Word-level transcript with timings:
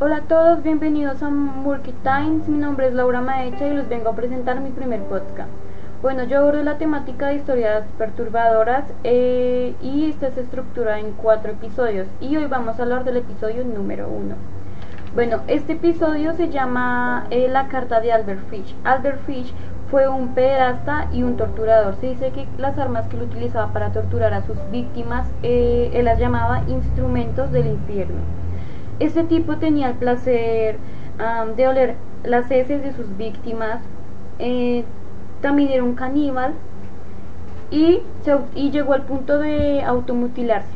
Hola 0.00 0.16
a 0.16 0.20
todos, 0.28 0.62
bienvenidos 0.62 1.22
a 1.22 1.30
Murky 1.30 1.92
Times. 2.04 2.48
Mi 2.48 2.58
nombre 2.58 2.86
es 2.86 2.94
Laura 2.94 3.20
Maecha 3.20 3.66
y 3.66 3.74
les 3.74 3.88
vengo 3.88 4.10
a 4.10 4.14
presentar 4.14 4.60
mi 4.60 4.70
primer 4.70 5.02
podcast. 5.02 5.50
Bueno, 6.00 6.22
yo 6.22 6.38
abordo 6.38 6.62
la 6.62 6.78
temática 6.78 7.26
de 7.26 7.34
historias 7.34 7.84
perturbadoras 7.98 8.84
eh, 9.02 9.74
y 9.82 10.08
esta 10.08 10.30
se 10.30 10.42
estructura 10.42 11.00
en 11.00 11.12
cuatro 11.12 11.50
episodios 11.50 12.06
y 12.20 12.36
hoy 12.36 12.46
vamos 12.46 12.78
a 12.78 12.84
hablar 12.84 13.02
del 13.02 13.16
episodio 13.16 13.64
número 13.64 14.08
uno. 14.08 14.36
Bueno, 15.14 15.40
este 15.48 15.72
episodio 15.72 16.34
se 16.34 16.50
llama 16.50 17.26
eh, 17.30 17.48
La 17.48 17.66
carta 17.66 18.00
de 18.00 18.12
Albert 18.12 18.48
Fish. 18.50 18.76
Albert 18.84 19.20
Fish 19.26 19.52
fue 19.90 20.08
un 20.08 20.34
pederasta 20.34 21.08
y 21.12 21.22
un 21.22 21.36
torturador. 21.36 21.96
Se 22.00 22.08
dice 22.08 22.30
que 22.30 22.46
las 22.58 22.78
armas 22.78 23.06
que 23.08 23.16
él 23.16 23.22
utilizaba 23.22 23.72
para 23.72 23.90
torturar 23.90 24.34
a 24.34 24.42
sus 24.42 24.58
víctimas, 24.70 25.26
eh, 25.42 25.90
él 25.94 26.04
las 26.04 26.18
llamaba 26.18 26.62
instrumentos 26.68 27.50
del 27.52 27.66
infierno. 27.66 28.20
Este 29.00 29.24
tipo 29.24 29.56
tenía 29.56 29.88
el 29.88 29.94
placer 29.94 30.76
de 31.56 31.66
oler 31.66 31.96
las 32.22 32.48
heces 32.50 32.82
de 32.82 32.92
sus 32.92 33.16
víctimas, 33.16 33.80
también 35.40 35.70
era 35.70 35.82
un 35.84 35.94
caníbal 35.94 36.54
y, 37.70 38.02
llegó 38.54 38.94
al 38.94 39.02
punto 39.02 39.38
de 39.38 39.82
automutilarse. 39.82 40.68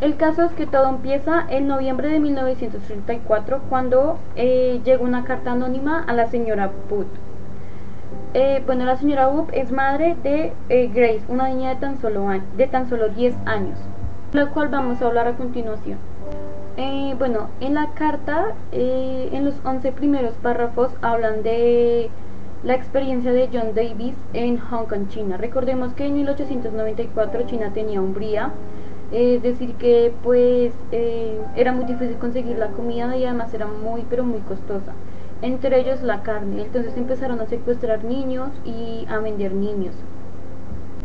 El 0.00 0.16
caso 0.16 0.42
es 0.42 0.52
que 0.52 0.66
todo 0.66 0.90
empieza 0.90 1.46
en 1.48 1.68
noviembre 1.68 2.08
de 2.08 2.20
1934 2.20 3.62
cuando 3.70 4.18
eh, 4.34 4.80
llegó 4.84 5.04
una 5.04 5.24
carta 5.24 5.52
anónima 5.52 6.04
a 6.06 6.12
la 6.12 6.26
señora 6.26 6.70
Wood. 6.90 7.06
Eh, 8.38 8.62
bueno, 8.66 8.84
la 8.84 8.98
señora 8.98 9.30
Wood 9.30 9.48
es 9.54 9.72
madre 9.72 10.14
de 10.22 10.52
eh, 10.68 10.90
Grace, 10.92 11.22
una 11.26 11.48
niña 11.48 11.70
de 11.70 11.76
tan, 11.76 11.98
solo 12.02 12.28
de 12.54 12.66
tan 12.66 12.86
solo 12.86 13.08
10 13.08 13.34
años, 13.46 13.78
la 14.34 14.50
cual 14.50 14.68
vamos 14.68 15.00
a 15.00 15.06
hablar 15.06 15.26
a 15.26 15.36
continuación. 15.38 15.96
bueno, 17.18 17.48
en 17.62 17.72
la 17.72 17.92
carta, 17.94 18.52
en 18.72 19.42
los 19.42 19.54
11 19.64 19.90
primeros 19.92 20.34
párrafos 20.34 20.90
hablan 21.00 21.42
de 21.44 22.10
la 22.62 22.74
experiencia 22.74 23.32
de 23.32 23.48
John 23.50 23.74
Davis 23.74 24.16
en 24.34 24.58
Hong 24.58 24.84
Kong, 24.84 25.08
China. 25.08 25.38
Recordemos 25.38 25.94
que 25.94 26.04
en 26.04 26.16
1894 26.16 27.44
China 27.46 27.70
tenía 27.72 28.02
umbría, 28.02 28.50
es 29.12 29.42
decir 29.42 29.76
que 29.76 30.12
pues 30.22 30.74
eh, 30.92 31.40
era 31.54 31.72
muy 31.72 31.86
difícil 31.86 32.16
conseguir 32.16 32.58
la 32.58 32.68
comida 32.68 33.16
y 33.16 33.24
además 33.24 33.54
era 33.54 33.66
muy 33.66 34.04
pero 34.10 34.24
muy 34.24 34.40
costosa. 34.40 34.92
Entre 35.42 35.80
ellos 35.80 36.02
la 36.02 36.22
carne. 36.22 36.62
Entonces 36.62 36.96
empezaron 36.96 37.40
a 37.40 37.46
secuestrar 37.46 38.04
niños 38.04 38.50
y 38.64 39.06
a 39.08 39.18
vender 39.18 39.52
niños. 39.52 39.94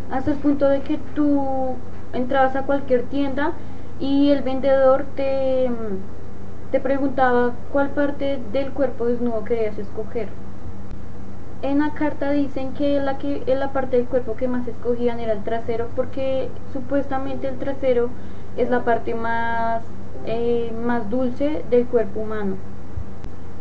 Hasta 0.10 0.32
el 0.32 0.38
punto 0.38 0.68
de 0.68 0.82
que 0.82 0.98
tú 1.16 1.76
entrabas 2.14 2.56
a 2.56 2.64
cualquier 2.64 3.04
tienda 3.04 3.54
y 4.00 4.32
el 4.32 4.42
vendedor 4.42 5.06
te, 5.16 5.70
te 6.72 6.80
preguntaba 6.80 7.54
cuál 7.72 7.90
parte 7.92 8.40
del 8.52 8.72
cuerpo 8.72 9.06
desnudo 9.06 9.44
querías 9.44 9.78
escoger 9.78 10.28
en 11.62 11.80
la 11.80 11.92
carta 11.92 12.32
dicen 12.32 12.74
que 12.74 13.00
la, 13.00 13.18
que 13.18 13.44
la 13.56 13.72
parte 13.72 13.98
del 13.98 14.08
cuerpo 14.08 14.36
que 14.36 14.48
más 14.48 14.68
escogían 14.68 15.20
era 15.20 15.34
el 15.34 15.44
trasero 15.44 15.90
porque 15.96 16.50
supuestamente 16.74 17.48
el 17.48 17.58
trasero 17.58 18.09
es 18.58 18.70
la 18.70 18.84
parte 18.84 19.14
más, 19.14 19.84
eh, 20.26 20.74
más 20.84 21.09
dulce 21.09 21.64
del 21.70 21.86
cuerpo 21.86 22.22
humano. 22.22 22.56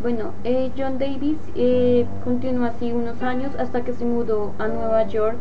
Bueno, 0.02 0.32
eh, 0.44 0.70
John 0.78 0.98
Davis 0.98 1.36
eh, 1.54 2.06
continuó 2.24 2.64
así 2.64 2.90
unos 2.90 3.22
años 3.22 3.54
hasta 3.58 3.82
que 3.84 3.92
se 3.92 4.06
mudó 4.06 4.52
a 4.58 4.66
Nueva 4.66 5.06
York 5.06 5.36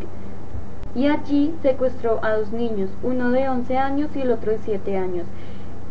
y 0.94 1.08
allí 1.08 1.56
secuestró 1.62 2.20
a 2.26 2.36
dos 2.36 2.52
niños, 2.52 2.90
uno 3.02 3.32
de 3.32 3.48
11 3.48 3.78
años 3.78 4.10
y 4.18 4.22
el 4.22 4.32
otro 4.32 4.52
de 4.52 4.58
7 4.58 4.98
años. 4.98 5.28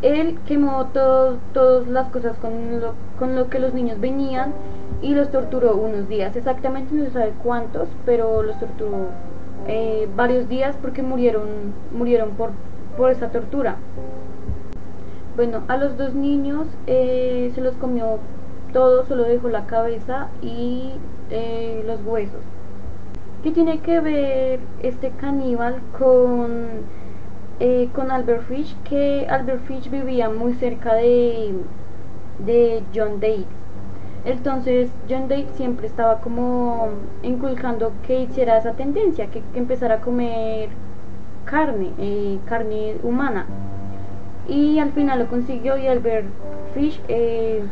Él 0.03 0.39
quemó 0.47 0.85
todas 0.93 1.89
las 1.89 2.09
cosas 2.09 2.37
con 2.37 2.79
lo, 2.79 2.93
con 3.19 3.37
lo 3.37 3.49
que 3.49 3.59
los 3.59 3.73
niños 3.73 4.01
venían 4.01 4.53
y 5.01 5.15
los 5.15 5.31
torturó 5.31 5.75
unos 5.75 6.07
días, 6.07 6.37
exactamente 6.37 6.95
no 6.95 7.05
se 7.05 7.13
sabe 7.13 7.33
cuántos, 7.43 7.89
pero 8.05 8.43
los 8.43 8.59
torturó 8.61 9.07
eh, 9.67 10.09
varios 10.15 10.47
días 10.47 10.77
porque 10.83 11.03
murieron, 11.03 11.73
murieron 11.91 12.33
por, 12.33 12.51
por 12.99 13.11
esa 13.11 13.31
tortura. 13.31 13.77
Bueno, 15.37 15.63
a 15.69 15.79
los 15.79 15.97
dos 15.97 16.15
niños 16.15 16.67
eh, 16.87 17.51
se 17.55 17.61
los 17.63 17.75
comió 17.77 18.19
todo, 18.73 19.05
solo 19.07 19.25
dejó 19.25 19.49
la 19.49 19.67
cabeza 19.67 20.29
y 20.43 20.93
eh, 21.31 21.83
los 21.87 22.01
huesos. 22.05 22.41
¿Qué 23.43 23.51
tiene 23.53 23.81
que 23.81 24.01
ver 24.01 24.61
este 24.83 25.11
caníbal 25.11 25.81
con, 25.99 26.67
con 27.93 28.11
Albert 28.11 28.43
Fish? 28.49 28.77
Que 28.85 29.27
Albert 29.29 29.65
Fish 29.65 29.91
vivía 29.91 30.29
muy 30.29 30.55
cerca 30.55 30.95
de, 30.95 31.55
de 32.45 32.83
John 32.95 33.21
Davis 33.21 33.47
entonces 34.25 34.91
John 35.09 35.29
Day 35.29 35.49
siempre 35.55 35.87
estaba 35.87 36.21
como 36.21 36.89
inculcando 37.23 37.93
que 38.07 38.21
hiciera 38.21 38.59
esa 38.59 38.73
tendencia, 38.73 39.29
que, 39.29 39.43
empezara 39.55 39.97
a 39.97 40.01
comer 40.01 40.69
carne, 41.45 41.93
eh, 41.99 42.39
carne 42.47 42.97
humana. 43.03 43.47
Y 44.49 44.79
al 44.81 44.93
final 44.93 45.21
lo 45.21 45.29
consiguió 45.29 45.77
y 45.79 45.87
Albert 45.87 46.27
Fish 46.75 47.01
eh, 47.09 47.63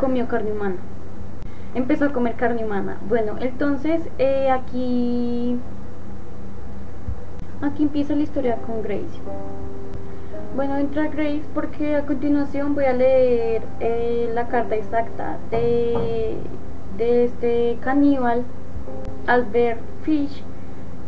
comió 0.00 0.26
carne 0.26 0.52
humana. 0.52 0.76
Empezó 1.74 2.06
a 2.06 2.12
comer 2.12 2.34
carne 2.34 2.64
humana. 2.64 2.96
Bueno, 3.06 3.34
entonces 3.38 4.00
eh, 4.18 4.50
aquí, 4.50 5.56
aquí 7.60 7.82
empieza 7.84 8.16
la 8.16 8.22
historia 8.22 8.56
con 8.56 8.82
Grace. 8.82 9.20
Bueno, 10.56 10.78
entra 10.78 11.08
Grace 11.08 11.44
porque 11.54 11.94
a 11.94 12.06
continuación 12.06 12.74
voy 12.74 12.86
a 12.86 12.92
leer 12.94 13.62
eh, 13.78 14.30
la 14.34 14.48
carta 14.48 14.74
exacta 14.74 15.36
de, 15.50 16.38
de 16.96 17.24
este 17.24 17.78
caníbal 17.82 18.42
Albert 19.26 19.80
Fish, 20.02 20.42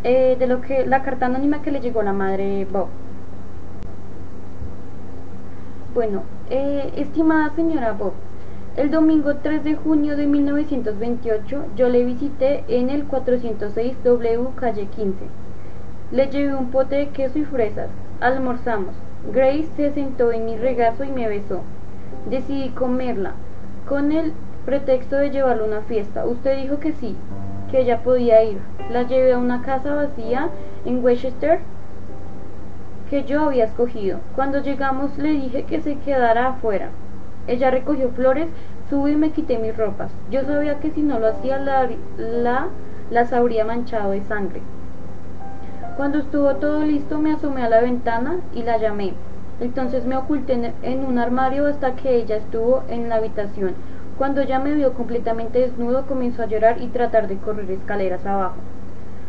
eh, 0.05 0.37
de 0.39 0.47
lo 0.47 0.61
que 0.61 0.87
la 0.87 1.03
carta 1.03 1.27
anónima 1.27 1.63
que 1.63 1.73
le 1.73 1.81
llegó 1.81 2.01
a 2.01 2.05
la 2.05 2.13
madre 2.13 2.67
Bob. 2.71 2.89
Bueno, 5.95 6.23
estimada 6.49 7.51
señora 7.51 7.93
Bob, 7.93 8.13
el 8.75 8.91
domingo 8.91 9.35
3 9.37 9.65
de 9.65 9.75
junio 9.75 10.17
de 10.17 10.27
1928 10.27 11.65
yo 11.77 11.89
le 11.91 12.05
visité 12.05 12.65
en 12.69 12.89
el 12.89 13.05
406 13.05 14.03
W 14.03 14.49
calle 14.57 14.87
15. 14.87 15.27
Le 16.11 16.27
llevé 16.29 16.55
un 16.55 16.71
pote 16.71 16.97
de 16.97 17.09
queso 17.11 17.39
y 17.39 17.45
fresas. 17.45 17.91
Almorzamos. 18.21 18.95
Grace 19.31 19.69
se 19.77 19.91
sentó 19.91 20.33
en 20.33 20.47
mi 20.47 20.57
regazo 20.57 21.05
y 21.05 21.11
me 21.11 21.29
besó. 21.29 21.61
Decidí 22.31 22.71
comerla, 22.71 23.33
con 23.87 24.11
el 24.11 24.33
pretexto 24.65 25.17
de 25.17 25.31
llevarla 25.31 25.65
a 25.65 25.67
una 25.67 25.81
fiesta. 25.83 26.25
Usted 26.25 26.57
dijo 26.57 26.81
que 26.81 26.93
sí, 26.93 27.15
que 27.71 27.81
ella 27.81 28.03
podía 28.03 28.43
ir. 28.43 28.59
La 28.91 29.03
llevé 29.03 29.35
a 29.35 29.39
una 29.39 29.61
casa 29.61 29.95
vacía 29.95 30.49
en 30.87 31.05
Westchester 31.05 31.61
que 33.11 33.25
yo 33.25 33.43
había 33.43 33.67
escogido. 33.67 34.21
Cuando 34.35 34.61
llegamos 34.61 35.19
le 35.19 35.33
dije 35.33 35.65
que 35.65 35.83
se 35.83 35.97
quedara 35.97 36.49
afuera. 36.49 36.89
Ella 37.47 37.71
recogió 37.71 38.11
flores, 38.11 38.49
subí 38.89 39.13
y 39.13 39.17
me 39.17 39.31
quité 39.31 39.59
mis 39.59 39.77
ropas. 39.77 40.13
Yo 40.31 40.45
sabía 40.45 40.79
que 40.81 40.91
si 40.91 41.03
no 41.03 41.19
lo 41.19 41.29
hacía 41.29 41.59
la, 41.59 41.89
la 42.19 42.69
las 43.11 43.33
habría 43.33 43.65
manchado 43.65 44.13
de 44.13 44.23
sangre. 44.23 44.63
Cuando 45.97 46.19
estuvo 46.19 46.55
todo 46.57 46.85
listo 46.85 47.19
me 47.19 47.33
asomé 47.33 47.63
a 47.63 47.69
la 47.69 47.81
ventana 47.81 48.39
y 48.55 48.63
la 48.63 48.79
llamé. 48.79 49.13
Entonces 49.61 50.07
me 50.07 50.17
oculté 50.17 50.73
en 50.83 51.05
un 51.05 51.19
armario 51.19 51.67
hasta 51.67 51.95
que 51.95 52.17
ella 52.17 52.37
estuvo 52.37 52.83
en 52.89 53.09
la 53.09 53.17
habitación. 53.17 53.75
Cuando 54.17 54.43
ya 54.43 54.59
me 54.59 54.75
vio 54.75 54.95
completamente 54.95 55.59
desnudo 55.59 56.07
comenzó 56.07 56.43
a 56.43 56.47
llorar 56.47 56.81
y 56.81 56.87
tratar 56.89 57.29
de 57.29 57.37
correr 57.37 57.71
escaleras 57.71 58.25
abajo. 58.25 58.57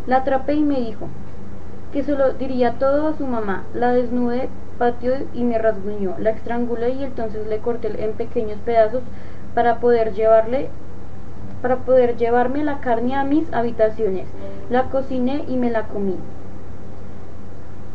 La 0.07 0.18
atrapé 0.18 0.53
y 0.53 0.63
me 0.63 0.80
dijo 0.80 1.07
que 1.91 2.04
se 2.04 2.13
lo 2.13 2.33
diría 2.33 2.74
todo 2.80 3.07
a 3.07 3.13
su 3.13 3.27
mamá. 3.27 3.63
La 3.74 3.92
desnudé, 3.92 4.50
y 5.33 5.44
me 5.44 5.57
rasguñó. 5.57 6.15
La 6.19 6.31
estrangulé 6.31 6.89
y 6.91 7.03
entonces 7.03 7.47
le 7.47 7.59
corté 7.59 8.03
en 8.03 8.13
pequeños 8.13 8.59
pedazos 8.59 9.03
para 9.53 9.80
poder 9.80 10.13
llevarle 10.13 10.69
para 11.62 11.77
poder 11.77 12.18
llevarme 12.18 12.62
la 12.65 12.80
carne 12.80 13.15
a 13.15 13.24
mis 13.24 13.51
habitaciones. 13.53 14.27
La 14.69 14.89
cociné 14.89 15.45
y 15.47 15.56
me 15.56 15.71
la 15.71 15.83
comí. 15.83 16.18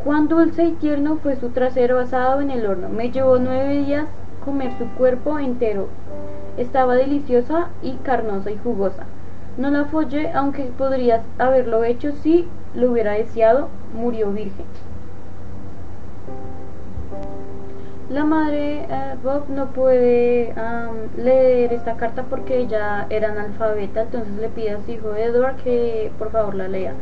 Cuán 0.03 0.27
dulce 0.27 0.63
y 0.63 0.71
tierno 0.71 1.17
fue 1.17 1.35
su 1.35 1.49
trasero 1.49 1.99
asado 1.99 2.41
en 2.41 2.49
el 2.49 2.65
horno. 2.65 2.89
Me 2.89 3.11
llevó 3.11 3.37
nueve 3.37 3.77
días 3.77 4.07
comer 4.43 4.71
su 4.79 4.87
cuerpo 4.95 5.37
entero. 5.37 5.87
Estaba 6.57 6.95
deliciosa 6.95 7.67
y 7.83 7.93
carnosa 7.97 8.49
y 8.49 8.57
jugosa. 8.57 9.03
No 9.57 9.69
la 9.69 9.85
follé, 9.85 10.31
aunque 10.31 10.63
podría 10.77 11.21
haberlo 11.37 11.83
hecho 11.83 12.13
si 12.23 12.47
lo 12.73 12.91
hubiera 12.91 13.11
deseado. 13.11 13.67
Murió 13.93 14.31
virgen. 14.31 14.65
La 18.09 18.25
madre 18.25 18.87
eh, 18.89 19.15
Bob 19.23 19.49
no 19.49 19.67
puede 19.67 20.51
leer 21.15 21.71
esta 21.71 21.95
carta 21.95 22.23
porque 22.23 22.57
ella 22.57 23.05
era 23.11 23.29
analfabeta, 23.29 24.01
entonces 24.01 24.33
le 24.37 24.49
pide 24.49 24.71
a 24.71 24.81
su 24.81 24.89
hijo 24.89 25.13
Edward 25.15 25.57
que 25.57 26.11
por 26.17 26.31
favor 26.31 26.55
la 26.55 26.67
lea. 26.67 26.93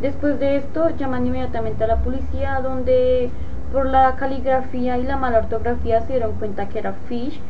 Después 0.00 0.40
de 0.40 0.56
esto 0.56 0.90
llaman 0.90 1.24
inmediatamente 1.24 1.84
a 1.84 1.86
la 1.86 1.98
policía 1.98 2.60
donde 2.60 3.30
por 3.72 3.86
la 3.86 4.16
caligrafía 4.16 4.98
y 4.98 5.04
la 5.04 5.16
mala 5.16 5.38
ortografía 5.38 6.00
se 6.00 6.14
dieron 6.14 6.32
cuenta 6.32 6.68
que 6.68 6.80
era 6.80 6.94
Fish 7.08 7.40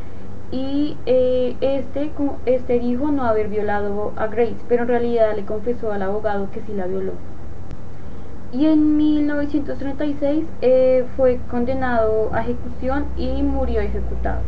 y 0.51 0.95
eh, 1.07 1.55
este, 1.61 2.11
este 2.45 2.79
dijo 2.79 3.09
no 3.09 3.23
haber 3.23 3.47
violado 3.47 4.13
a 4.15 4.27
Grace, 4.27 4.63
pero 4.69 4.83
en 4.83 4.89
realidad 4.89 5.35
le 5.35 5.43
confesó 5.43 5.91
al 5.91 6.03
abogado 6.03 6.51
que 6.51 6.61
sí 6.61 6.71
la 6.71 6.85
violó. 6.85 7.13
Y 8.51 8.65
en 8.65 8.95
1936 8.97 10.45
eh, 10.61 11.05
fue 11.15 11.39
condenado 11.49 12.29
a 12.33 12.41
ejecución 12.41 13.05
y 13.17 13.43
murió 13.43 13.81
ejecutado. 13.81 14.41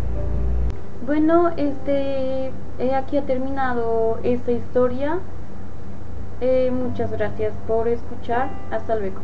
Bueno, 1.06 1.50
este, 1.58 2.52
eh, 2.80 2.96
aquí 2.96 3.18
ha 3.18 3.26
terminado 3.26 4.20
esta 4.24 4.52
historia. 4.52 5.20
muchas 6.72 7.12
gracias 7.12 7.54
por 7.68 7.88
escuchar. 7.88 8.50
Hasta 8.72 8.96
luego. 8.96 9.20